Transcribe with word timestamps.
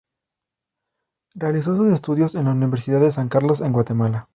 Realizó 1.35 1.75
sus 1.75 1.93
estudios 1.93 2.33
en 2.33 2.45
la 2.45 2.53
Universidad 2.53 2.99
de 3.01 3.11
San 3.11 3.29
Carlos 3.29 3.61
en 3.61 3.71
Guatemala. 3.71 4.29